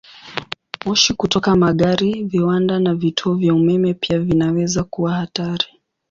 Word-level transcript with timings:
Moshi 0.85 1.11
kutoka 1.21 1.55
magari, 1.55 2.23
viwanda, 2.23 2.79
na 2.79 2.93
vituo 2.95 3.33
vya 3.35 3.53
umeme 3.53 3.93
pia 3.93 4.19
vinaweza 4.19 4.83
kuwa 4.83 5.13
hatari. 5.13 5.65